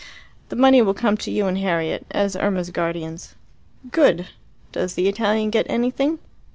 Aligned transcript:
The 0.49 0.55
money 0.55 0.81
will 0.81 0.95
come 0.95 1.15
to 1.17 1.29
you 1.29 1.45
and 1.45 1.59
Harriet, 1.59 2.07
as 2.09 2.35
Irma's 2.35 2.71
guardians." 2.71 3.35
"Good. 3.91 4.29
Does 4.71 4.95
the 4.95 5.07
Italian 5.07 5.51
get 5.51 5.67
anything?" 5.69 6.17